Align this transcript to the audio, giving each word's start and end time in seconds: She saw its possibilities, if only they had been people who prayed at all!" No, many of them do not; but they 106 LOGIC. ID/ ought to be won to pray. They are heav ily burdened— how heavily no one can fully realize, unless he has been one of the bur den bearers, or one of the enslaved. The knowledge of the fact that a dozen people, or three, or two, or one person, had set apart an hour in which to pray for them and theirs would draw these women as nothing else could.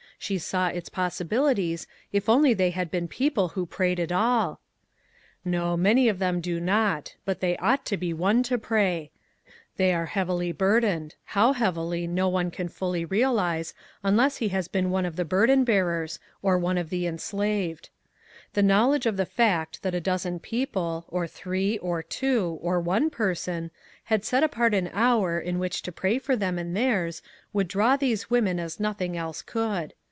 She 0.23 0.37
saw 0.37 0.67
its 0.67 0.87
possibilities, 0.87 1.87
if 2.13 2.29
only 2.29 2.53
they 2.53 2.69
had 2.69 2.91
been 2.91 3.07
people 3.07 3.47
who 3.49 3.65
prayed 3.65 3.99
at 3.99 4.11
all!" 4.11 4.59
No, 5.43 5.75
many 5.75 6.07
of 6.09 6.19
them 6.19 6.41
do 6.41 6.59
not; 6.59 7.15
but 7.25 7.39
they 7.39 7.53
106 7.55 7.63
LOGIC. 7.63 7.71
ID/ 7.71 7.73
ought 7.73 7.85
to 7.87 7.97
be 7.97 8.13
won 8.13 8.43
to 8.43 8.57
pray. 8.59 9.11
They 9.77 9.91
are 9.95 10.05
heav 10.05 10.29
ily 10.29 10.51
burdened— 10.51 11.15
how 11.35 11.53
heavily 11.53 12.05
no 12.05 12.29
one 12.29 12.51
can 12.51 12.69
fully 12.69 13.03
realize, 13.03 13.73
unless 14.03 14.37
he 14.37 14.49
has 14.49 14.67
been 14.67 14.91
one 14.91 15.07
of 15.07 15.15
the 15.15 15.25
bur 15.25 15.47
den 15.47 15.63
bearers, 15.63 16.19
or 16.43 16.55
one 16.55 16.77
of 16.77 16.91
the 16.91 17.07
enslaved. 17.07 17.89
The 18.53 18.61
knowledge 18.61 19.07
of 19.07 19.17
the 19.17 19.25
fact 19.25 19.81
that 19.81 19.95
a 19.95 19.99
dozen 19.99 20.37
people, 20.37 21.03
or 21.07 21.25
three, 21.25 21.79
or 21.79 22.03
two, 22.03 22.59
or 22.61 22.79
one 22.79 23.09
person, 23.09 23.71
had 24.03 24.23
set 24.23 24.43
apart 24.43 24.75
an 24.75 24.91
hour 24.93 25.39
in 25.39 25.57
which 25.57 25.81
to 25.81 25.91
pray 25.91 26.19
for 26.19 26.35
them 26.35 26.59
and 26.59 26.77
theirs 26.77 27.23
would 27.53 27.67
draw 27.67 27.97
these 27.97 28.29
women 28.29 28.59
as 28.59 28.79
nothing 28.79 29.17
else 29.17 29.41
could. 29.41 29.95